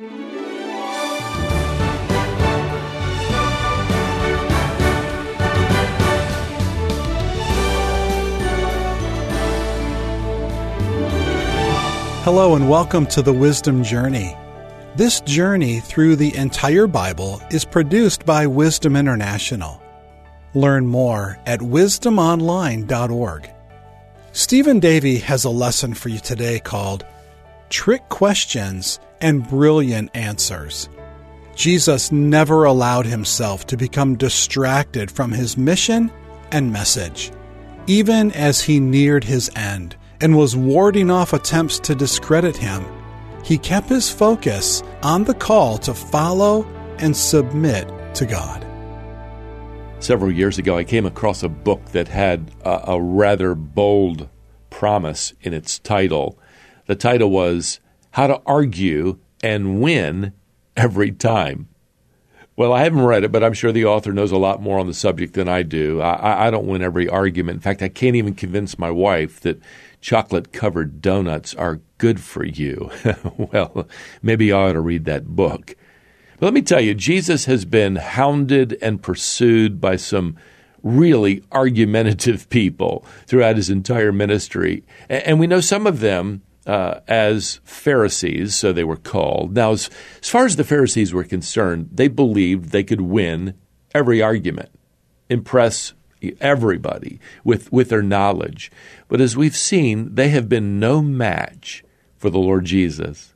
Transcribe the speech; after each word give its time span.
Hello, 0.00 0.14
and 12.54 12.70
welcome 12.70 13.06
to 13.06 13.22
the 13.22 13.32
Wisdom 13.32 13.82
Journey. 13.82 14.36
This 14.94 15.20
journey 15.22 15.80
through 15.80 16.14
the 16.14 16.32
entire 16.36 16.86
Bible 16.86 17.42
is 17.50 17.64
produced 17.64 18.24
by 18.24 18.46
Wisdom 18.46 18.94
International. 18.94 19.82
Learn 20.54 20.86
more 20.86 21.40
at 21.44 21.58
wisdomonline.org. 21.58 23.50
Stephen 24.30 24.78
Davey 24.78 25.18
has 25.18 25.42
a 25.44 25.50
lesson 25.50 25.92
for 25.92 26.08
you 26.08 26.20
today 26.20 26.60
called 26.60 27.04
Trick 27.68 28.08
Questions 28.08 29.00
and 29.20 29.48
Brilliant 29.48 30.10
Answers. 30.14 30.88
Jesus 31.54 32.12
never 32.12 32.64
allowed 32.64 33.06
himself 33.06 33.66
to 33.66 33.76
become 33.76 34.16
distracted 34.16 35.10
from 35.10 35.32
his 35.32 35.56
mission 35.56 36.10
and 36.52 36.72
message. 36.72 37.32
Even 37.86 38.30
as 38.32 38.60
he 38.60 38.78
neared 38.78 39.24
his 39.24 39.50
end, 39.56 39.96
and 40.20 40.36
was 40.36 40.56
warding 40.56 41.10
off 41.10 41.32
attempts 41.32 41.78
to 41.80 41.94
discredit 41.94 42.56
him, 42.56 42.84
he 43.44 43.58
kept 43.58 43.88
his 43.88 44.10
focus 44.10 44.82
on 45.02 45.24
the 45.24 45.34
call 45.34 45.78
to 45.78 45.94
follow 45.94 46.64
and 46.98 47.16
submit 47.16 47.90
to 48.14 48.26
God. 48.26 48.64
Several 50.00 50.30
years 50.30 50.58
ago, 50.58 50.76
I 50.76 50.84
came 50.84 51.06
across 51.06 51.42
a 51.42 51.48
book 51.48 51.84
that 51.86 52.08
had 52.08 52.52
a, 52.64 52.92
a 52.92 53.02
rather 53.02 53.54
bold 53.54 54.28
promise 54.70 55.32
in 55.40 55.52
its 55.54 55.78
title. 55.78 56.38
The 56.86 56.94
title 56.94 57.30
was 57.30 57.80
How 58.12 58.26
to 58.26 58.40
Argue 58.46 59.18
and 59.42 59.80
Win 59.80 60.32
Every 60.76 61.12
Time. 61.12 61.68
Well, 62.58 62.72
I 62.72 62.82
haven't 62.82 63.04
read 63.04 63.22
it, 63.22 63.30
but 63.30 63.44
I'm 63.44 63.52
sure 63.52 63.70
the 63.70 63.84
author 63.84 64.12
knows 64.12 64.32
a 64.32 64.36
lot 64.36 64.60
more 64.60 64.80
on 64.80 64.88
the 64.88 64.94
subject 64.94 65.34
than 65.34 65.46
I 65.46 65.62
do. 65.62 66.00
I, 66.00 66.48
I 66.48 66.50
don't 66.50 66.66
win 66.66 66.82
every 66.82 67.08
argument. 67.08 67.54
In 67.54 67.60
fact, 67.60 67.82
I 67.82 67.88
can't 67.88 68.16
even 68.16 68.34
convince 68.34 68.76
my 68.76 68.90
wife 68.90 69.38
that 69.42 69.62
chocolate 70.00 70.52
covered 70.52 71.00
donuts 71.00 71.54
are 71.54 71.80
good 71.98 72.20
for 72.20 72.44
you. 72.44 72.90
well, 73.36 73.86
maybe 74.22 74.52
I 74.52 74.70
ought 74.70 74.72
to 74.72 74.80
read 74.80 75.04
that 75.04 75.28
book. 75.28 75.76
But 76.40 76.46
let 76.46 76.54
me 76.54 76.62
tell 76.62 76.80
you, 76.80 76.94
Jesus 76.94 77.44
has 77.44 77.64
been 77.64 77.94
hounded 77.94 78.76
and 78.82 79.00
pursued 79.00 79.80
by 79.80 79.94
some 79.94 80.36
really 80.82 81.44
argumentative 81.52 82.48
people 82.50 83.04
throughout 83.26 83.54
his 83.54 83.70
entire 83.70 84.10
ministry. 84.10 84.82
And 85.08 85.38
we 85.38 85.46
know 85.46 85.60
some 85.60 85.86
of 85.86 86.00
them 86.00 86.42
uh, 86.68 87.00
as 87.08 87.60
Pharisees, 87.64 88.54
so 88.54 88.72
they 88.72 88.84
were 88.84 88.96
called. 88.96 89.54
Now, 89.54 89.72
as, 89.72 89.88
as 90.22 90.28
far 90.28 90.44
as 90.44 90.56
the 90.56 90.64
Pharisees 90.64 91.14
were 91.14 91.24
concerned, 91.24 91.88
they 91.90 92.08
believed 92.08 92.66
they 92.66 92.84
could 92.84 93.00
win 93.00 93.54
every 93.94 94.20
argument, 94.20 94.68
impress 95.30 95.94
everybody 96.40 97.20
with, 97.42 97.72
with 97.72 97.88
their 97.88 98.02
knowledge. 98.02 98.70
But 99.08 99.22
as 99.22 99.36
we've 99.36 99.56
seen, 99.56 100.14
they 100.14 100.28
have 100.28 100.48
been 100.48 100.78
no 100.78 101.00
match 101.00 101.82
for 102.18 102.28
the 102.28 102.38
Lord 102.38 102.66
Jesus. 102.66 103.32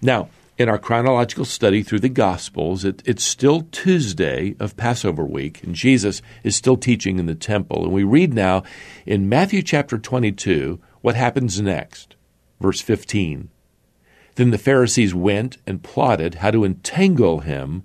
Now, 0.00 0.28
in 0.56 0.68
our 0.68 0.78
chronological 0.78 1.44
study 1.44 1.82
through 1.82 2.00
the 2.00 2.08
Gospels, 2.08 2.84
it, 2.84 3.02
it's 3.04 3.24
still 3.24 3.62
Tuesday 3.72 4.54
of 4.60 4.76
Passover 4.76 5.24
week, 5.24 5.64
and 5.64 5.74
Jesus 5.74 6.22
is 6.44 6.54
still 6.54 6.76
teaching 6.76 7.18
in 7.18 7.26
the 7.26 7.34
temple. 7.34 7.82
And 7.82 7.92
we 7.92 8.04
read 8.04 8.32
now 8.32 8.62
in 9.04 9.28
Matthew 9.28 9.62
chapter 9.62 9.98
22 9.98 10.78
what 11.00 11.16
happens 11.16 11.60
next. 11.60 12.14
Verse 12.60 12.80
15. 12.80 13.48
Then 14.36 14.50
the 14.50 14.58
Pharisees 14.58 15.14
went 15.14 15.58
and 15.66 15.82
plotted 15.82 16.36
how 16.36 16.50
to 16.50 16.64
entangle 16.64 17.40
him 17.40 17.84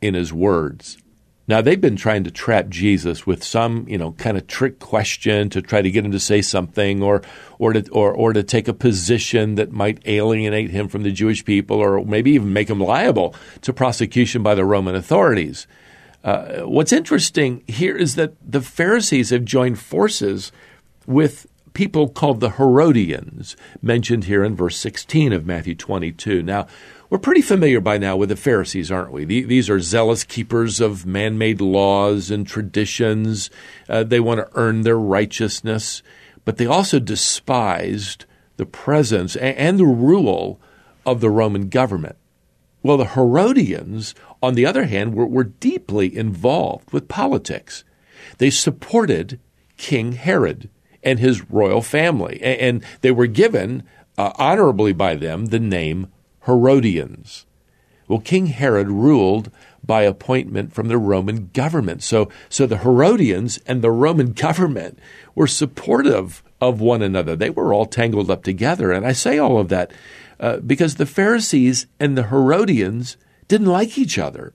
in 0.00 0.14
his 0.14 0.32
words. 0.32 0.98
Now 1.46 1.60
they've 1.60 1.80
been 1.80 1.96
trying 1.96 2.24
to 2.24 2.30
trap 2.30 2.68
Jesus 2.68 3.26
with 3.26 3.44
some, 3.44 3.86
you 3.86 3.98
know, 3.98 4.12
kind 4.12 4.36
of 4.36 4.46
trick 4.46 4.78
question 4.78 5.50
to 5.50 5.60
try 5.60 5.82
to 5.82 5.90
get 5.90 6.04
him 6.04 6.12
to 6.12 6.20
say 6.20 6.40
something 6.40 7.02
or 7.02 7.22
or 7.58 7.74
to 7.74 7.86
or, 7.90 8.12
or 8.12 8.32
to 8.32 8.42
take 8.42 8.66
a 8.66 8.72
position 8.72 9.56
that 9.56 9.70
might 9.70 10.00
alienate 10.06 10.70
him 10.70 10.88
from 10.88 11.02
the 11.02 11.12
Jewish 11.12 11.44
people 11.44 11.78
or 11.78 12.02
maybe 12.04 12.32
even 12.32 12.52
make 12.52 12.70
him 12.70 12.80
liable 12.80 13.34
to 13.60 13.74
prosecution 13.74 14.42
by 14.42 14.54
the 14.54 14.64
Roman 14.64 14.94
authorities. 14.94 15.66
Uh, 16.22 16.62
what's 16.62 16.92
interesting 16.92 17.62
here 17.66 17.94
is 17.94 18.14
that 18.14 18.32
the 18.40 18.62
Pharisees 18.62 19.28
have 19.28 19.44
joined 19.44 19.78
forces 19.78 20.50
with 21.06 21.46
people 21.74 22.08
called 22.08 22.40
the 22.40 22.52
Herodians, 22.52 23.56
mentioned 23.82 24.24
here 24.24 24.42
in 24.44 24.56
verse 24.56 24.76
16 24.78 25.32
of 25.32 25.44
Matthew 25.44 25.74
22. 25.74 26.42
Now, 26.42 26.66
we're 27.10 27.18
pretty 27.18 27.42
familiar 27.42 27.80
by 27.80 27.98
now 27.98 28.16
with 28.16 28.28
the 28.30 28.36
Pharisees, 28.36 28.90
aren't 28.90 29.12
we? 29.12 29.24
These 29.24 29.68
are 29.68 29.80
zealous 29.80 30.24
keepers 30.24 30.80
of 30.80 31.04
man 31.04 31.36
made 31.36 31.60
laws 31.60 32.30
and 32.30 32.46
traditions. 32.46 33.50
Uh, 33.88 34.04
they 34.04 34.20
want 34.20 34.40
to 34.40 34.48
earn 34.54 34.82
their 34.82 34.98
righteousness, 34.98 36.02
but 36.44 36.56
they 36.56 36.66
also 36.66 36.98
despised 36.98 38.24
the 38.56 38.66
presence 38.66 39.36
and 39.36 39.78
the 39.78 39.84
rule 39.84 40.60
of 41.04 41.20
the 41.20 41.30
Roman 41.30 41.68
government. 41.68 42.16
Well, 42.82 42.96
the 42.96 43.08
Herodians, 43.08 44.14
on 44.42 44.54
the 44.54 44.66
other 44.66 44.84
hand, 44.84 45.14
were, 45.14 45.26
were 45.26 45.44
deeply 45.44 46.16
involved 46.16 46.92
with 46.92 47.08
politics. 47.08 47.82
They 48.38 48.50
supported 48.50 49.40
King 49.76 50.12
Herod 50.12 50.68
and 51.04 51.18
his 51.18 51.50
royal 51.50 51.82
family, 51.82 52.40
and 52.42 52.82
they 53.02 53.10
were 53.10 53.26
given 53.26 53.82
uh, 54.16 54.32
honorably 54.36 54.92
by 54.92 55.14
them 55.14 55.46
the 55.46 55.60
name 55.60 56.08
Herodians. 56.46 57.46
Well, 58.08 58.20
King 58.20 58.46
Herod 58.46 58.88
ruled 58.88 59.50
by 59.82 60.02
appointment 60.02 60.72
from 60.72 60.88
the 60.88 60.98
Roman 60.98 61.50
government. 61.52 62.02
So, 62.02 62.30
so 62.48 62.66
the 62.66 62.78
Herodians 62.78 63.58
and 63.66 63.82
the 63.82 63.90
Roman 63.90 64.32
government 64.46 64.98
were 65.34 65.46
supportive 65.46 66.42
of 66.60 66.80
one 66.80 67.02
another. 67.02 67.36
They 67.36 67.50
were 67.50 67.72
all 67.72 67.86
tangled 67.86 68.30
up 68.30 68.42
together. 68.44 68.92
And 68.92 69.06
I 69.06 69.12
say 69.12 69.38
all 69.38 69.58
of 69.58 69.68
that 69.68 69.90
uh, 70.40 70.58
because 70.58 70.96
the 70.96 71.06
Pharisees 71.06 71.86
and 72.00 72.16
the 72.16 72.28
Herodians 72.28 73.16
didn't 73.48 73.66
like 73.66 73.98
each 73.98 74.18
other. 74.18 74.52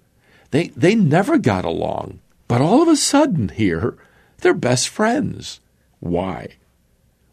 They, 0.52 0.70
they 0.70 0.96
never 0.96 1.38
got 1.38 1.66
along. 1.66 2.20
But 2.48 2.62
all 2.62 2.82
of 2.82 2.88
a 2.88 2.96
sudden 2.96 3.50
here, 3.50 3.98
they're 4.40 4.54
best 4.54 4.90
friends. 4.90 5.60
Why? 6.00 6.50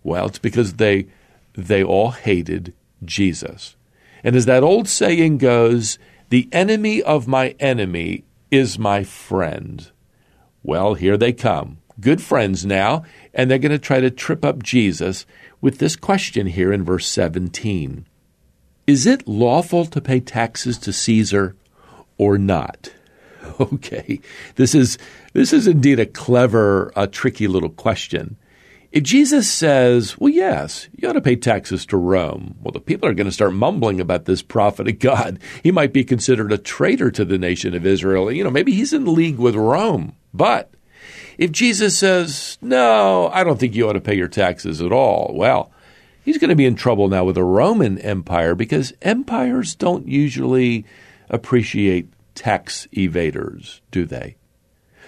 Well, 0.03 0.27
it's 0.27 0.39
because 0.39 0.75
they, 0.75 1.07
they 1.55 1.83
all 1.83 2.13
hated 2.13 2.75
Jesus. 3.05 3.77
And 4.23 4.35
as 4.37 4.47
that 4.47 4.63
old 4.63 4.89
saying 4.89 5.39
goes, 5.39 5.99
the 6.29 6.49
enemy 6.53 7.03
of 7.03 7.29
my 7.29 7.55
enemy 7.61 8.25
is 8.51 8.79
my 8.79 9.05
friend. 9.05 9.91
Well, 10.63 10.95
here 10.95 11.17
they 11.17 11.33
come. 11.33 11.79
Good 12.01 12.21
friends 12.21 12.67
now, 12.67 13.05
and 13.33 13.51
they're 13.51 13.59
going 13.59 13.73
to 13.73 13.79
try 13.79 14.01
to 14.01 14.11
trip 14.11 14.45
up 14.45 14.63
Jesus 14.63 15.25
with 15.61 15.79
this 15.79 15.97
question 15.97 16.47
here 16.49 16.73
in 16.73 16.85
verse 16.85 17.07
17 17.07 18.07
Is 18.87 19.07
it 19.07 19.27
lawful 19.27 19.87
to 19.87 20.01
pay 20.01 20.21
taxes 20.21 20.79
to 20.79 20.93
Caesar 20.93 21.57
or 22.19 22.39
not? 22.39 22.93
Okay, 23.61 24.21
this 24.57 24.75
is, 24.75 24.99
this 25.33 25.53
is 25.53 25.69
indeed 25.69 26.01
a 26.01 26.05
clever, 26.05 26.93
a 26.97 27.07
tricky 27.07 27.47
little 27.47 27.71
question. 27.71 28.37
If 28.93 29.03
Jesus 29.03 29.51
says, 29.51 30.17
well, 30.19 30.33
yes, 30.33 30.89
you 30.97 31.09
ought 31.09 31.15
to 31.15 31.21
pay 31.21 31.37
taxes 31.37 31.85
to 31.87 31.97
Rome, 31.97 32.57
well, 32.63 32.73
the 32.73 32.81
people 32.81 33.09
are 33.09 33.15
going 33.15 33.27
to 33.27 33.33
start 33.33 33.53
mumbling 33.53 34.01
about 34.01 34.25
this 34.25 34.43
prophet 34.43 34.89
of 34.89 34.99
God. 34.99 35.39
He 35.63 35.71
might 35.71 35.93
be 35.93 36.05
considered 36.05 36.53
a 36.53 36.59
traitor 36.59 37.11
to 37.11 37.25
the 37.25 37.39
nation 37.39 37.75
of 37.75 37.85
Israel. 37.85 38.31
You 38.31 38.45
know, 38.45 38.51
maybe 38.51 38.73
he's 38.73 38.93
in 38.93 39.13
league 39.13 39.39
with 39.39 39.55
Rome. 39.55 40.15
But 40.33 40.73
if 41.39 41.53
Jesus 41.53 41.99
says, 41.99 42.59
no, 42.61 43.29
I 43.33 43.45
don't 43.45 43.59
think 43.59 43.75
you 43.75 43.89
ought 43.89 43.95
to 43.95 44.01
pay 44.01 44.17
your 44.17 44.29
taxes 44.29 44.81
at 44.81 44.93
all, 44.93 45.33
well, 45.35 45.71
he's 46.25 46.39
going 46.39 46.51
to 46.51 46.57
be 46.57 46.67
in 46.67 46.77
trouble 46.77 47.09
now 47.09 47.25
with 47.25 47.35
the 47.35 47.45
Roman 47.45 47.99
Empire 47.99 48.55
because 48.55 48.93
empires 49.03 49.75
don't 49.75 50.07
usually 50.07 50.85
appreciate 51.29 52.09
tax 52.35 52.87
evaders, 52.93 53.81
do 53.91 54.05
they? 54.05 54.37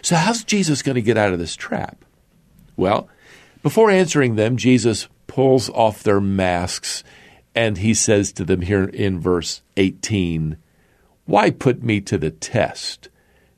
So, 0.03 0.17
how's 0.17 0.45
Jesus 0.45 0.83
going 0.83 0.95
to 0.95 1.03
get 1.03 1.17
out 1.17 1.33
of 1.33 1.39
this 1.39 1.57
trap? 1.57 2.05
Well, 2.77 3.09
before 3.63 3.91
answering 3.91 4.37
them, 4.37 4.57
Jesus 4.57 5.09
pulls 5.27 5.69
off 5.71 6.03
their 6.03 6.21
masks 6.21 7.05
and 7.55 7.79
he 7.79 7.95
says 7.95 8.33
to 8.33 8.45
them 8.45 8.63
here 8.63 8.85
in 8.85 9.19
verse 9.19 9.63
18, 9.77 10.57
Why 11.25 11.51
put 11.51 11.83
me 11.83 12.01
to 12.03 12.17
the 12.17 12.31
test, 12.31 13.09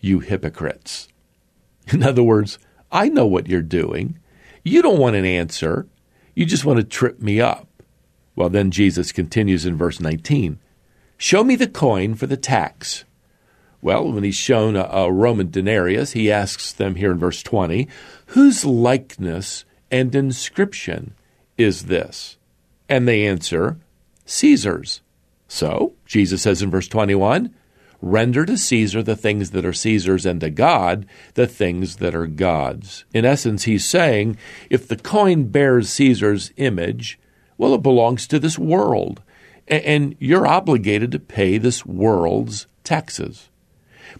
you 0.01 0.21
hypocrites? 0.21 1.09
In 1.93 2.03
other 2.03 2.23
words, 2.23 2.59
I 2.91 3.09
know 3.09 3.27
what 3.27 3.49
you're 3.49 3.63
doing. 3.63 4.19
You 4.65 4.83
don't 4.83 4.99
want 4.99 5.17
an 5.17 5.25
answer. 5.25 5.87
You 6.35 6.47
just 6.47 6.65
want 6.65 6.79
to 6.79 6.85
trip 6.85 7.21
me 7.21 7.41
up. 7.41 7.69
Well, 8.35 8.49
then 8.49 8.71
Jesus 8.71 9.13
continues 9.13 9.67
in 9.67 9.77
verse 9.77 10.01
19 10.01 10.59
Show 11.19 11.45
me 11.45 11.57
the 11.57 11.69
coin 11.69 12.15
for 12.15 12.27
the 12.27 12.37
tax. 12.37 13.05
Well, 13.83 14.11
when 14.11 14.25
he's 14.25 14.37
shown 14.37 14.77
a, 14.77 14.85
a 14.85 15.13
Roman 15.13 15.51
denarius, 15.51 16.13
he 16.13 16.33
asks 16.33 16.73
them 16.73 16.95
here 16.95 17.13
in 17.13 17.19
verse 17.19 17.43
20, 17.43 17.89
Whose 18.27 18.65
likeness 18.65 19.65
and 19.91 20.15
inscription 20.15 21.15
is 21.57 21.85
this? 21.87 22.37
And 22.89 23.07
they 23.07 23.27
answer, 23.27 23.79
Caesar's. 24.25 25.01
So, 25.49 25.95
Jesus 26.07 26.43
says 26.43 26.63
in 26.63 26.71
verse 26.71 26.89
21 26.89 27.55
Render 28.03 28.47
to 28.47 28.57
Caesar 28.57 29.03
the 29.03 29.17
things 29.17 29.51
that 29.51 29.67
are 29.67 29.75
Caesar's, 29.75 30.25
and 30.25 30.41
to 30.41 30.49
God 30.49 31.07
the 31.35 31.47
things 31.47 31.97
that 31.97 32.15
are 32.15 32.27
God's. 32.27 33.05
In 33.13 33.25
essence, 33.25 33.65
he's 33.65 33.85
saying 33.85 34.39
if 34.71 34.89
the 34.89 34.97
coin 34.97 35.49
bears 35.49 35.91
Caesar's 35.91 36.51
image, 36.57 37.19
well, 37.59 37.75
it 37.75 37.83
belongs 37.83 38.27
to 38.29 38.39
this 38.39 38.59
world, 38.59 39.23
and 39.69 40.17
you're 40.19 40.47
obligated 40.47 41.13
to 41.13 41.19
pay 41.19 41.59
this 41.59 41.85
world's 41.85 42.67
taxes. 42.85 43.50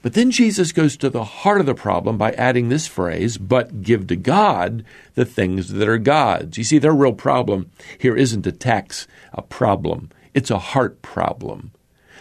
But 0.03 0.15
then 0.15 0.31
Jesus 0.31 0.73
goes 0.73 0.97
to 0.97 1.11
the 1.11 1.25
heart 1.25 1.61
of 1.61 1.67
the 1.67 1.75
problem 1.75 2.17
by 2.17 2.33
adding 2.33 2.69
this 2.69 2.87
phrase, 2.87 3.39
but 3.39 3.83
give 3.83 4.07
to 4.09 4.17
God 4.17 4.85
the 5.15 5.25
things 5.25 5.69
that 5.69 5.89
are 5.89 5.99
God's. 5.99 6.59
You 6.59 6.65
see, 6.65 6.79
their 6.79 6.93
real 6.93 7.13
problem 7.13 7.71
here 7.99 8.17
isn't 8.17 8.47
a 8.47 8.53
tax, 8.53 9.07
a 9.33 9.43
problem. 9.43 10.11
It's 10.35 10.51
a 10.51 10.59
heart 10.59 11.03
problem. 11.03 11.73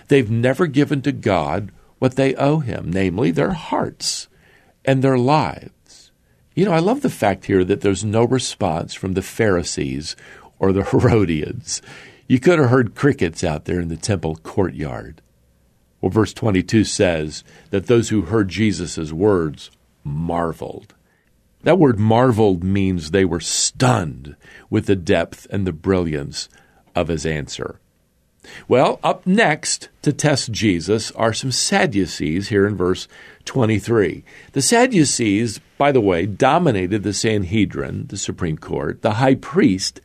They've 0.07 0.29
never 0.29 0.67
given 0.67 1.01
to 1.03 1.11
God 1.11 1.71
what 1.99 2.15
they 2.15 2.35
owe 2.35 2.59
Him, 2.59 2.91
namely 2.91 3.31
their 3.31 3.53
hearts 3.53 4.27
and 4.83 5.03
their 5.03 5.17
lives. 5.17 6.11
You 6.55 6.65
know, 6.65 6.71
I 6.71 6.79
love 6.79 7.01
the 7.01 7.09
fact 7.09 7.45
here 7.45 7.63
that 7.63 7.81
there's 7.81 8.03
no 8.03 8.23
response 8.23 8.93
from 8.93 9.13
the 9.13 9.21
Pharisees 9.21 10.15
or 10.57 10.71
the 10.71 10.83
Herodians. 10.91 11.81
You 12.27 12.39
could 12.39 12.59
have 12.59 12.69
heard 12.69 12.95
crickets 12.95 13.43
out 13.43 13.65
there 13.65 13.79
in 13.79 13.87
the 13.87 13.97
temple 13.97 14.35
courtyard. 14.37 15.21
Well, 16.01 16.09
verse 16.09 16.33
22 16.33 16.83
says 16.85 17.43
that 17.71 17.87
those 17.87 18.09
who 18.09 18.23
heard 18.23 18.49
Jesus' 18.49 19.11
words 19.11 19.71
marveled. 20.03 20.93
That 21.63 21.79
word 21.79 21.99
marveled 21.99 22.63
means 22.63 23.11
they 23.11 23.25
were 23.25 23.41
stunned 23.41 24.35
with 24.69 24.85
the 24.85 24.95
depth 24.95 25.45
and 25.49 25.67
the 25.67 25.73
brilliance 25.73 26.47
of 26.95 27.09
his 27.09 27.25
answer. 27.25 27.79
Well, 28.67 28.99
up 29.03 29.27
next 29.27 29.89
to 30.01 30.13
test 30.13 30.51
Jesus 30.51 31.11
are 31.11 31.33
some 31.33 31.51
Sadducees 31.51 32.47
here 32.47 32.65
in 32.65 32.75
verse 32.75 33.07
23. 33.45 34.23
The 34.53 34.61
Sadducees, 34.61 35.59
by 35.77 35.91
the 35.91 36.01
way, 36.01 36.25
dominated 36.25 37.03
the 37.03 37.13
Sanhedrin, 37.13 38.07
the 38.07 38.17
Supreme 38.17 38.57
Court. 38.57 39.01
The 39.01 39.15
high 39.15 39.35
priest 39.35 39.99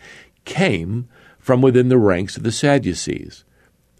came 0.44 1.08
from 1.38 1.62
within 1.62 1.88
the 1.88 1.98
ranks 1.98 2.36
of 2.36 2.42
the 2.42 2.52
Sadducees. 2.52 3.44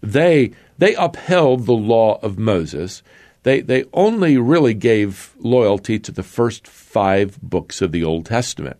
They, 0.05 0.51
they 0.77 0.95
upheld 0.95 1.65
the 1.65 1.73
law 1.73 2.19
of 2.21 2.37
Moses. 2.37 3.01
They, 3.43 3.61
they 3.61 3.85
only 3.93 4.37
really 4.37 4.73
gave 4.73 5.33
loyalty 5.39 5.99
to 5.99 6.11
the 6.11 6.23
first 6.23 6.67
five 6.67 7.39
books 7.41 7.81
of 7.81 7.91
the 7.91 8.03
Old 8.03 8.25
Testament. 8.25 8.77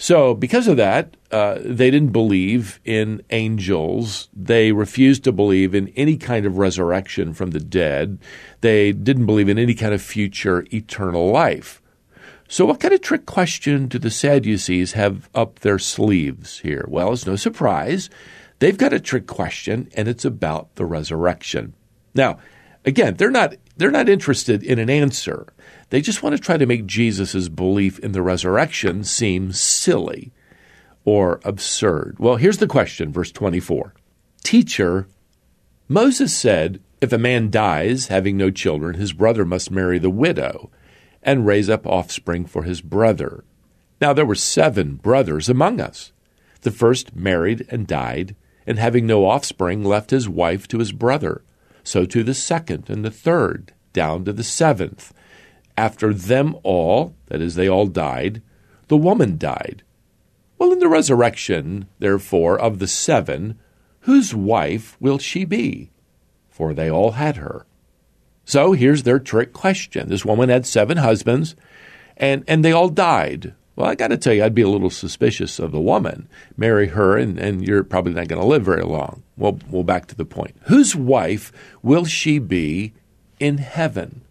So, 0.00 0.32
because 0.32 0.68
of 0.68 0.76
that, 0.76 1.16
uh, 1.32 1.58
they 1.60 1.90
didn't 1.90 2.12
believe 2.12 2.78
in 2.84 3.20
angels. 3.30 4.28
They 4.32 4.70
refused 4.70 5.24
to 5.24 5.32
believe 5.32 5.74
in 5.74 5.88
any 5.96 6.16
kind 6.16 6.46
of 6.46 6.56
resurrection 6.56 7.34
from 7.34 7.50
the 7.50 7.58
dead. 7.58 8.18
They 8.60 8.92
didn't 8.92 9.26
believe 9.26 9.48
in 9.48 9.58
any 9.58 9.74
kind 9.74 9.92
of 9.92 10.00
future 10.00 10.64
eternal 10.72 11.32
life. 11.32 11.82
So, 12.46 12.64
what 12.64 12.78
kind 12.78 12.94
of 12.94 13.00
trick 13.00 13.26
question 13.26 13.88
do 13.88 13.98
the 13.98 14.10
Sadducees 14.10 14.92
have 14.92 15.28
up 15.34 15.58
their 15.58 15.80
sleeves 15.80 16.60
here? 16.60 16.84
Well, 16.86 17.12
it's 17.12 17.26
no 17.26 17.34
surprise. 17.34 18.08
They've 18.58 18.76
got 18.76 18.92
a 18.92 19.00
trick 19.00 19.26
question, 19.26 19.88
and 19.94 20.08
it's 20.08 20.24
about 20.24 20.74
the 20.74 20.84
resurrection. 20.84 21.74
Now, 22.14 22.38
again, 22.84 23.14
they're 23.14 23.30
not 23.30 23.54
they're 23.76 23.90
not 23.90 24.08
interested 24.08 24.64
in 24.64 24.78
an 24.78 24.90
answer. 24.90 25.46
They 25.90 26.00
just 26.00 26.22
want 26.22 26.36
to 26.36 26.42
try 26.42 26.56
to 26.56 26.66
make 26.66 26.86
Jesus' 26.86 27.48
belief 27.48 27.98
in 28.00 28.12
the 28.12 28.22
resurrection 28.22 29.04
seem 29.04 29.52
silly 29.52 30.32
or 31.04 31.40
absurd. 31.44 32.16
Well, 32.18 32.36
here's 32.36 32.58
the 32.58 32.66
question, 32.66 33.12
verse 33.12 33.30
24. 33.30 33.94
Teacher, 34.42 35.08
Moses 35.88 36.36
said, 36.36 36.80
if 37.00 37.12
a 37.12 37.18
man 37.18 37.50
dies 37.50 38.08
having 38.08 38.36
no 38.36 38.50
children, 38.50 38.94
his 38.94 39.12
brother 39.12 39.44
must 39.44 39.70
marry 39.70 39.98
the 39.98 40.10
widow 40.10 40.70
and 41.22 41.46
raise 41.46 41.70
up 41.70 41.86
offspring 41.86 42.44
for 42.44 42.64
his 42.64 42.80
brother. 42.80 43.44
Now 44.00 44.12
there 44.12 44.26
were 44.26 44.34
seven 44.34 44.96
brothers 44.96 45.48
among 45.48 45.80
us. 45.80 46.12
The 46.62 46.70
first 46.70 47.14
married 47.14 47.66
and 47.70 47.86
died, 47.86 48.34
and 48.68 48.78
having 48.78 49.06
no 49.06 49.24
offspring, 49.24 49.82
left 49.82 50.10
his 50.10 50.28
wife 50.28 50.68
to 50.68 50.78
his 50.78 50.92
brother. 50.92 51.42
So 51.82 52.04
to 52.04 52.22
the 52.22 52.34
second 52.34 52.90
and 52.90 53.02
the 53.02 53.10
third, 53.10 53.72
down 53.94 54.26
to 54.26 54.32
the 54.32 54.44
seventh. 54.44 55.14
After 55.74 56.12
them 56.12 56.54
all, 56.62 57.16
that 57.28 57.40
is, 57.40 57.54
they 57.54 57.66
all 57.66 57.86
died, 57.86 58.42
the 58.88 58.98
woman 58.98 59.38
died. 59.38 59.84
Well, 60.58 60.70
in 60.72 60.80
the 60.80 60.88
resurrection, 60.88 61.88
therefore, 61.98 62.58
of 62.58 62.78
the 62.78 62.86
seven, 62.86 63.58
whose 64.00 64.34
wife 64.34 64.98
will 65.00 65.18
she 65.18 65.46
be? 65.46 65.90
For 66.50 66.74
they 66.74 66.90
all 66.90 67.12
had 67.12 67.36
her. 67.36 67.64
So 68.44 68.72
here's 68.72 69.04
their 69.04 69.18
trick 69.18 69.54
question. 69.54 70.08
This 70.08 70.26
woman 70.26 70.50
had 70.50 70.66
seven 70.66 70.98
husbands, 70.98 71.56
and, 72.18 72.44
and 72.46 72.62
they 72.62 72.72
all 72.72 72.90
died. 72.90 73.54
Well, 73.78 73.88
I 73.88 73.94
got 73.94 74.08
to 74.08 74.16
tell 74.16 74.32
you, 74.32 74.42
I'd 74.42 74.56
be 74.56 74.62
a 74.62 74.68
little 74.68 74.90
suspicious 74.90 75.60
of 75.60 75.70
the 75.70 75.80
woman. 75.80 76.28
Marry 76.56 76.88
her, 76.88 77.16
and, 77.16 77.38
and 77.38 77.64
you're 77.64 77.84
probably 77.84 78.12
not 78.12 78.26
going 78.26 78.40
to 78.40 78.46
live 78.46 78.64
very 78.64 78.82
long. 78.82 79.22
Well, 79.36 79.60
well, 79.70 79.84
back 79.84 80.06
to 80.06 80.16
the 80.16 80.24
point. 80.24 80.56
Whose 80.62 80.96
wife 80.96 81.52
will 81.80 82.04
she 82.04 82.40
be 82.40 82.92
in 83.38 83.58
heaven? 83.58 84.22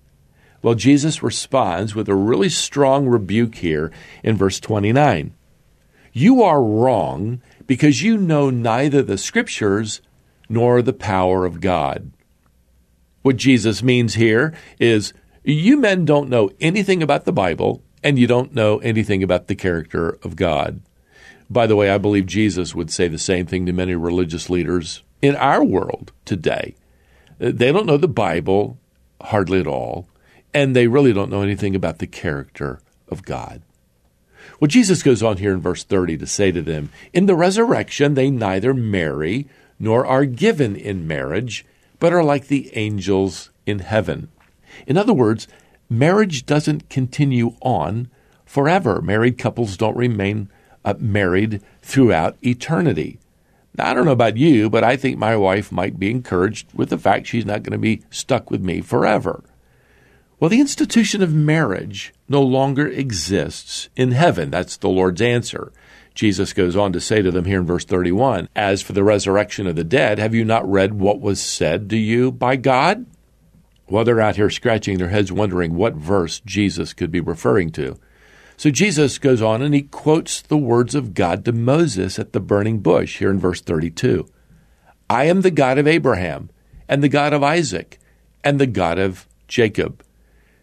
Well, 0.61 0.75
Jesus 0.75 1.23
responds 1.23 1.95
with 1.95 2.09
a 2.09 2.13
really 2.13 2.49
strong 2.49 3.07
rebuke 3.07 3.55
here 3.55 3.89
in 4.21 4.35
verse 4.35 4.59
29. 4.59 5.33
You 6.11 6.43
are 6.43 6.61
wrong 6.61 7.41
because 7.65 8.03
you 8.03 8.17
know 8.17 8.49
neither 8.49 9.01
the 9.01 9.17
Scriptures 9.17 10.01
nor 10.49 10.81
the 10.81 10.91
power 10.91 11.45
of 11.45 11.61
God. 11.61 12.11
What 13.21 13.37
Jesus 13.37 13.81
means 13.81 14.15
here 14.15 14.53
is 14.77 15.13
you 15.45 15.77
men 15.77 16.03
don't 16.03 16.27
know 16.27 16.49
anything 16.59 17.01
about 17.01 17.23
the 17.23 17.31
Bible 17.31 17.81
and 18.03 18.17
you 18.19 18.27
don't 18.27 18.53
know 18.53 18.77
anything 18.79 19.23
about 19.23 19.47
the 19.47 19.55
character 19.55 20.17
of 20.23 20.35
God. 20.35 20.81
By 21.49 21.67
the 21.67 21.75
way, 21.75 21.89
I 21.89 21.97
believe 21.97 22.25
Jesus 22.25 22.75
would 22.75 22.91
say 22.91 23.07
the 23.07 23.17
same 23.17 23.45
thing 23.45 23.65
to 23.65 23.73
many 23.73 23.95
religious 23.95 24.49
leaders 24.49 25.03
in 25.21 25.35
our 25.35 25.63
world 25.63 26.11
today. 26.25 26.75
They 27.39 27.71
don't 27.71 27.85
know 27.85 27.97
the 27.97 28.07
Bible 28.07 28.77
hardly 29.21 29.59
at 29.59 29.67
all 29.67 30.07
and 30.53 30.75
they 30.75 30.87
really 30.87 31.13
don't 31.13 31.29
know 31.29 31.41
anything 31.41 31.75
about 31.75 31.99
the 31.99 32.07
character 32.07 32.79
of 33.09 33.23
God. 33.23 33.61
Well, 34.59 34.67
Jesus 34.67 35.03
goes 35.03 35.21
on 35.21 35.37
here 35.37 35.53
in 35.53 35.61
verse 35.61 35.83
30 35.83 36.17
to 36.17 36.25
say 36.25 36.51
to 36.51 36.61
them, 36.61 36.89
In 37.13 37.27
the 37.27 37.35
resurrection 37.35 38.15
they 38.15 38.31
neither 38.31 38.73
marry 38.73 39.47
nor 39.79 40.05
are 40.05 40.25
given 40.25 40.75
in 40.75 41.07
marriage, 41.07 41.65
but 41.99 42.11
are 42.11 42.23
like 42.23 42.47
the 42.47 42.75
angels 42.75 43.51
in 43.65 43.79
heaven. 43.79 44.29
In 44.87 44.97
other 44.97 45.13
words, 45.13 45.47
marriage 45.89 46.45
doesn't 46.45 46.89
continue 46.89 47.55
on 47.61 48.09
forever. 48.45 49.01
Married 49.01 49.37
couples 49.37 49.77
don't 49.77 49.97
remain 49.97 50.49
uh, 50.85 50.95
married 50.99 51.61
throughout 51.81 52.37
eternity. 52.41 53.19
Now, 53.77 53.91
I 53.91 53.93
don't 53.93 54.05
know 54.05 54.11
about 54.11 54.37
you, 54.37 54.69
but 54.69 54.83
I 54.83 54.95
think 54.95 55.17
my 55.17 55.35
wife 55.35 55.71
might 55.71 55.99
be 55.99 56.09
encouraged 56.09 56.73
with 56.73 56.89
the 56.89 56.97
fact 56.97 57.27
she's 57.27 57.45
not 57.45 57.63
going 57.63 57.73
to 57.73 57.77
be 57.77 58.03
stuck 58.09 58.49
with 58.49 58.61
me 58.61 58.81
forever. 58.81 59.43
Well, 60.39 60.49
the 60.49 60.59
institution 60.59 61.21
of 61.21 61.33
marriage 61.33 62.13
no 62.29 62.41
longer 62.41 62.87
exists 62.87 63.89
in 63.95 64.11
heaven. 64.11 64.51
That's 64.51 64.77
the 64.77 64.89
Lord's 64.89 65.21
answer. 65.21 65.71
Jesus 66.13 66.53
goes 66.53 66.75
on 66.75 66.93
to 66.93 67.01
say 67.01 67.21
to 67.21 67.31
them 67.31 67.45
here 67.45 67.59
in 67.59 67.65
verse 67.65 67.85
31 67.85 68.49
As 68.55 68.81
for 68.81 68.93
the 68.93 69.03
resurrection 69.03 69.67
of 69.67 69.75
the 69.75 69.83
dead, 69.83 70.19
have 70.19 70.33
you 70.33 70.45
not 70.45 70.69
read 70.69 70.95
what 70.95 71.21
was 71.21 71.41
said 71.41 71.89
to 71.91 71.97
you 71.97 72.31
by 72.31 72.55
God? 72.55 73.05
Well, 73.89 74.03
they're 74.03 74.21
out 74.21 74.35
here 74.35 74.49
scratching 74.49 74.97
their 74.97 75.09
heads 75.09 75.31
wondering 75.31 75.75
what 75.75 75.95
verse 75.95 76.41
Jesus 76.41 76.93
could 76.93 77.11
be 77.11 77.21
referring 77.21 77.71
to. 77.71 77.97
So 78.57 78.69
Jesus 78.69 79.19
goes 79.19 79.41
on 79.41 79.61
and 79.61 79.73
he 79.73 79.83
quotes 79.83 80.41
the 80.41 80.57
words 80.57 80.95
of 80.95 81.13
God 81.13 81.45
to 81.45 81.51
Moses 81.51 82.17
at 82.19 82.33
the 82.33 82.39
burning 82.39 82.79
bush 82.79 83.19
here 83.19 83.29
in 83.29 83.39
verse 83.39 83.61
32. 83.61 84.27
I 85.09 85.25
am 85.25 85.41
the 85.41 85.51
God 85.51 85.77
of 85.77 85.87
Abraham, 85.87 86.49
and 86.89 87.03
the 87.03 87.09
God 87.09 87.33
of 87.33 87.43
Isaac, 87.43 87.99
and 88.43 88.59
the 88.59 88.67
God 88.67 88.99
of 88.99 89.27
Jacob. 89.47 90.03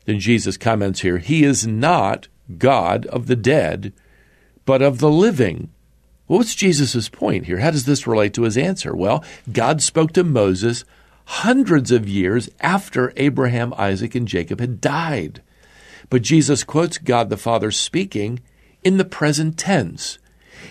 Then 0.05 0.21
Jesus 0.21 0.57
comments 0.57 1.01
here, 1.01 1.19
He 1.19 1.45
is 1.45 1.67
not 1.67 2.29
God 2.59 3.07
of 3.07 3.27
the 3.27 3.37
dead, 3.37 3.93
but 4.67 4.83
of 4.83 4.99
the 4.99 5.11
living. 5.11 5.71
Well, 6.27 6.39
what's 6.39 6.55
Jesus' 6.55 7.09
point 7.09 7.47
here? 7.47 7.59
How 7.59 7.71
does 7.71 7.85
this 7.85 8.07
relate 8.07 8.35
to 8.35 8.43
his 8.43 8.57
answer? 8.57 8.95
Well, 8.95 9.25
God 9.53 9.83
spoke 9.83 10.13
to 10.13 10.25
Moses 10.25 10.85
hundreds 11.25 11.91
of 11.91 12.09
years 12.09 12.49
after 12.61 13.13
Abraham, 13.17 13.75
Isaac, 13.77 14.15
and 14.15 14.29
Jacob 14.29 14.61
had 14.61 14.81
died. 14.81 15.43
But 16.11 16.23
Jesus 16.23 16.65
quotes 16.65 16.99
God 16.99 17.31
the 17.31 17.37
Father 17.37 17.71
speaking 17.71 18.41
in 18.83 18.99
the 18.99 19.05
present 19.05 19.59
tense. 19.59 20.19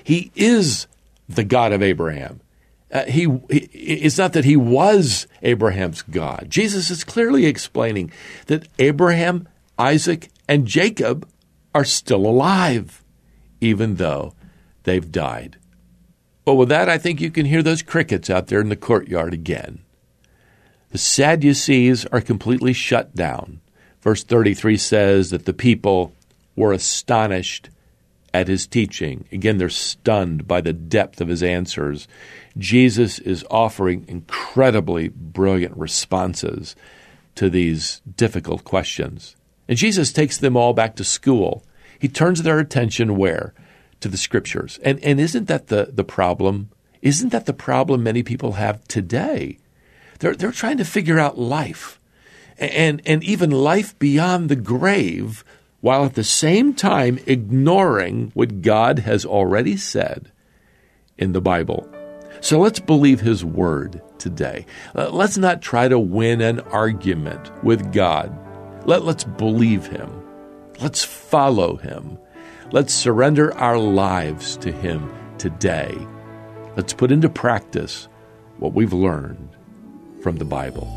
He 0.03 0.31
is 0.35 0.87
the 1.27 1.43
God 1.43 1.73
of 1.73 1.81
Abraham. 1.81 2.41
Uh, 2.91 3.05
he, 3.05 3.27
he, 3.49 3.59
it's 3.73 4.19
not 4.19 4.33
that 4.33 4.45
he 4.45 4.55
was 4.55 5.25
Abraham's 5.41 6.03
God. 6.03 6.45
Jesus 6.49 6.91
is 6.91 7.03
clearly 7.03 7.47
explaining 7.47 8.11
that 8.45 8.67
Abraham, 8.77 9.47
Isaac, 9.79 10.29
and 10.47 10.67
Jacob 10.67 11.27
are 11.73 11.85
still 11.85 12.27
alive, 12.27 13.03
even 13.59 13.95
though 13.95 14.35
they've 14.83 15.11
died. 15.11 15.57
Well, 16.45 16.57
with 16.57 16.69
that, 16.69 16.89
I 16.89 16.99
think 16.99 17.19
you 17.19 17.31
can 17.31 17.47
hear 17.47 17.63
those 17.63 17.81
crickets 17.81 18.29
out 18.29 18.47
there 18.47 18.59
in 18.59 18.69
the 18.69 18.75
courtyard 18.75 19.33
again. 19.33 19.82
The 20.93 20.99
Sadducees 20.99 22.05
are 22.11 22.21
completely 22.21 22.71
shut 22.71 23.15
down. 23.15 23.61
Verse 24.01 24.23
33 24.23 24.77
says 24.77 25.31
that 25.31 25.45
the 25.45 25.51
people 25.51 26.13
were 26.55 26.71
astonished 26.71 27.71
at 28.31 28.47
his 28.47 28.67
teaching. 28.67 29.25
Again, 29.31 29.57
they're 29.57 29.69
stunned 29.69 30.47
by 30.47 30.61
the 30.61 30.71
depth 30.71 31.19
of 31.19 31.29
his 31.29 31.41
answers. 31.41 32.07
Jesus 32.59 33.17
is 33.17 33.43
offering 33.49 34.05
incredibly 34.07 35.07
brilliant 35.07 35.75
responses 35.75 36.75
to 37.33 37.49
these 37.49 38.03
difficult 38.15 38.63
questions. 38.63 39.35
And 39.67 39.79
Jesus 39.79 40.13
takes 40.13 40.37
them 40.37 40.55
all 40.55 40.73
back 40.73 40.95
to 40.97 41.03
school. 41.03 41.65
He 41.97 42.07
turns 42.07 42.43
their 42.43 42.59
attention 42.59 43.17
where? 43.17 43.55
To 44.01 44.09
the 44.09 44.17
scriptures. 44.17 44.79
And, 44.83 45.03
and 45.03 45.19
isn't 45.19 45.47
that 45.47 45.69
the, 45.69 45.89
the 45.91 46.03
problem? 46.03 46.69
Isn't 47.01 47.29
that 47.29 47.47
the 47.47 47.53
problem 47.53 48.03
many 48.03 48.21
people 48.21 48.51
have 48.51 48.87
today? 48.87 49.57
They're, 50.23 50.35
they're 50.35 50.51
trying 50.53 50.77
to 50.77 50.85
figure 50.85 51.19
out 51.19 51.37
life 51.37 51.99
and, 52.57 53.01
and 53.05 53.21
even 53.25 53.51
life 53.51 53.99
beyond 53.99 54.47
the 54.47 54.55
grave 54.55 55.43
while 55.81 56.05
at 56.05 56.13
the 56.13 56.23
same 56.23 56.73
time 56.73 57.19
ignoring 57.25 58.31
what 58.33 58.61
God 58.61 58.99
has 58.99 59.25
already 59.25 59.75
said 59.75 60.31
in 61.17 61.33
the 61.33 61.41
Bible. 61.41 61.93
So 62.39 62.57
let's 62.57 62.79
believe 62.79 63.19
His 63.19 63.43
Word 63.43 64.01
today. 64.17 64.65
Uh, 64.95 65.09
let's 65.09 65.37
not 65.37 65.61
try 65.61 65.89
to 65.89 65.99
win 65.99 66.39
an 66.39 66.61
argument 66.61 67.51
with 67.61 67.91
God. 67.91 68.33
Let, 68.87 69.03
let's 69.03 69.25
believe 69.25 69.87
Him. 69.87 70.23
Let's 70.79 71.03
follow 71.03 71.75
Him. 71.75 72.17
Let's 72.71 72.93
surrender 72.93 73.53
our 73.57 73.77
lives 73.77 74.55
to 74.59 74.71
Him 74.71 75.13
today. 75.37 75.97
Let's 76.77 76.93
put 76.93 77.11
into 77.11 77.27
practice 77.27 78.07
what 78.57 78.73
we've 78.73 78.93
learned 78.93 79.52
from 80.23 80.37
the 80.37 80.45
Bible. 80.45 80.87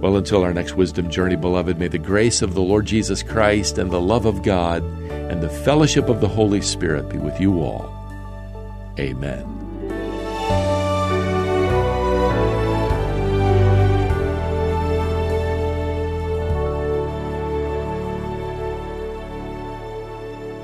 Well, 0.00 0.16
until 0.16 0.42
our 0.42 0.54
next 0.54 0.74
wisdom 0.74 1.10
journey, 1.10 1.36
beloved, 1.36 1.78
may 1.78 1.88
the 1.88 1.98
grace 1.98 2.40
of 2.40 2.54
the 2.54 2.62
Lord 2.62 2.86
Jesus 2.86 3.22
Christ 3.22 3.78
and 3.78 3.90
the 3.90 4.00
love 4.00 4.24
of 4.24 4.42
God 4.42 4.82
and 5.10 5.42
the 5.42 5.50
fellowship 5.50 6.08
of 6.08 6.20
the 6.20 6.28
Holy 6.28 6.62
Spirit 6.62 7.10
be 7.10 7.18
with 7.18 7.38
you 7.40 7.60
all. 7.60 7.94
Amen. 8.98 9.54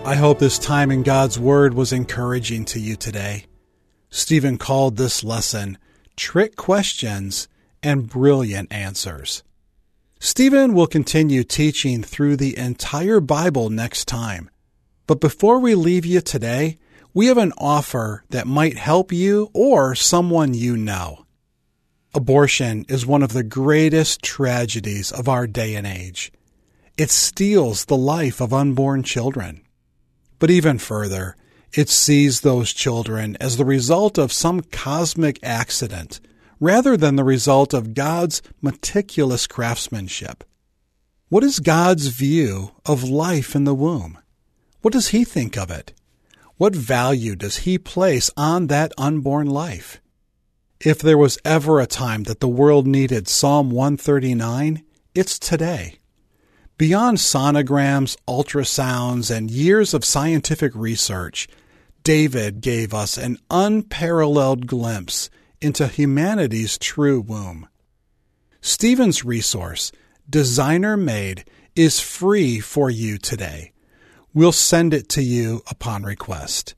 I 0.07 0.17
hope 0.17 0.39
this 0.39 0.59
time 0.59 0.91
in 0.91 1.03
God's 1.03 1.39
Word 1.39 1.75
was 1.75 1.93
encouraging 1.93 2.67
to 2.67 2.79
you 2.79 2.95
today. 2.95 3.47
Stephen 4.11 4.59
called 4.59 4.97
this 4.97 5.25
lesson 5.25 5.77
Trick 6.17 6.57
Questions 6.57 7.49
and 7.83 8.09
Brilliant 8.09 8.73
Answers. 8.73 9.43
Stephen 10.21 10.73
will 10.73 10.87
continue 10.87 11.45
teaching 11.45 12.03
through 12.03 12.37
the 12.37 12.57
entire 12.57 13.21
Bible 13.21 13.69
next 13.69 14.07
time. 14.07 14.49
But 15.07 15.21
before 15.21 15.59
we 15.59 15.75
leave 15.75 16.07
you 16.07 16.21
today, 16.21 16.79
we 17.13 17.27
have 17.27 17.37
an 17.37 17.53
offer 17.59 18.25
that 18.31 18.47
might 18.47 18.79
help 18.79 19.13
you 19.13 19.51
or 19.53 19.95
someone 19.95 20.55
you 20.55 20.77
know. 20.77 21.27
Abortion 22.15 22.87
is 22.89 23.05
one 23.05 23.23
of 23.23 23.33
the 23.33 23.43
greatest 23.43 24.23
tragedies 24.23 25.11
of 25.11 25.29
our 25.29 25.47
day 25.47 25.75
and 25.75 25.87
age. 25.87 26.33
It 26.97 27.11
steals 27.11 27.85
the 27.85 27.97
life 27.97 28.41
of 28.41 28.55
unborn 28.55 29.03
children. 29.03 29.63
But 30.39 30.51
even 30.51 30.79
further, 30.79 31.37
it 31.77 31.89
sees 31.89 32.41
those 32.41 32.73
children 32.73 33.37
as 33.41 33.57
the 33.57 33.65
result 33.65 34.17
of 34.17 34.33
some 34.33 34.61
cosmic 34.61 35.41
accident 35.43 36.21
rather 36.61 36.97
than 36.97 37.17
the 37.17 37.25
result 37.25 37.75
of 37.75 37.95
God's 37.95 38.41
meticulous 38.63 39.49
craftsmanship. 39.49 40.45
What 41.29 41.43
is 41.43 41.59
God's 41.59 42.07
view 42.07 42.71
of 42.87 43.03
life 43.03 43.57
in 43.57 43.65
the 43.65 43.75
womb? 43.75 44.19
What 44.83 44.93
does 44.93 45.09
He 45.09 45.25
think 45.25 45.57
of 45.57 45.71
it? 45.71 45.93
What 46.57 46.77
value 46.77 47.35
does 47.35 47.59
He 47.59 47.77
place 47.77 48.31
on 48.37 48.69
that 48.69 48.93
unborn 48.97 49.49
life? 49.49 50.01
If 50.81 51.01
there 51.01 51.19
was 51.19 51.39
ever 51.45 51.81
a 51.81 51.87
time 51.87 52.23
that 52.25 52.39
the 52.39 52.49
world 52.49 52.87
needed 52.87 53.27
Psalm 53.27 53.71
139, 53.71 54.85
it's 55.15 55.39
today. 55.41 55.99
Beyond 56.79 57.19
sonograms, 57.19 58.17
ultrasounds, 58.29 59.35
and 59.35 59.51
years 59.51 59.95
of 59.95 60.05
scientific 60.05 60.73
research, 60.75 61.49
David 62.05 62.61
gave 62.61 62.93
us 62.93 63.17
an 63.17 63.39
unparalleled 63.51 64.67
glimpse 64.67 65.31
into 65.63 65.89
humanity's 65.89 66.77
true 66.77 67.19
womb. 67.19 67.67
Stephen's 68.61 69.25
resource, 69.25 69.91
Designer 70.29 70.99
Made, 70.99 71.47
is 71.75 72.01
free 72.01 72.61
for 72.61 72.91
you 72.91 73.17
today. 73.17 73.73
We'll 74.35 74.53
send 74.53 74.93
it 74.93 75.09
to 75.11 75.23
you 75.23 75.63
upon 75.67 76.03
request. 76.03 76.75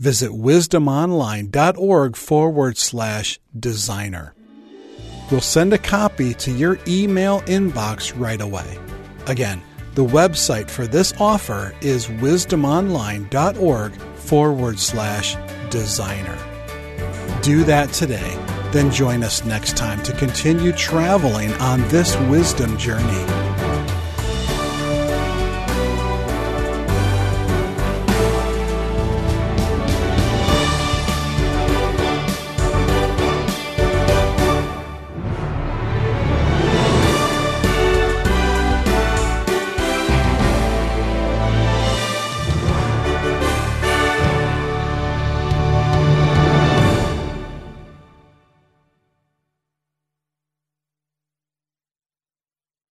Visit 0.00 0.30
wisdomonline.org 0.32 2.16
forward 2.16 2.78
slash 2.78 3.38
designer. 3.56 4.34
We'll 5.30 5.40
send 5.40 5.72
a 5.72 5.78
copy 5.78 6.34
to 6.34 6.50
your 6.50 6.80
email 6.88 7.42
inbox 7.42 8.12
right 8.18 8.40
away. 8.40 8.76
Again, 9.28 9.62
the 9.94 10.04
website 10.04 10.68
for 10.68 10.88
this 10.88 11.14
offer 11.20 11.74
is 11.80 12.06
wisdomonline.org 12.06 13.92
forward 14.28 14.78
slash 14.78 15.36
designer. 15.70 16.38
Do 17.42 17.64
that 17.64 17.92
today, 17.94 18.36
then 18.72 18.90
join 18.90 19.22
us 19.22 19.42
next 19.44 19.76
time 19.76 20.02
to 20.02 20.12
continue 20.12 20.72
traveling 20.72 21.50
on 21.54 21.80
this 21.88 22.14
wisdom 22.28 22.76
journey. 22.76 23.57